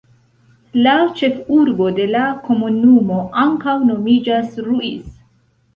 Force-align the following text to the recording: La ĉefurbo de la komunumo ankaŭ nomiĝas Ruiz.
La 0.87 0.95
ĉefurbo 1.19 1.91
de 1.99 2.09
la 2.15 2.23
komunumo 2.49 3.21
ankaŭ 3.47 3.79
nomiĝas 3.93 4.63
Ruiz. 4.71 5.03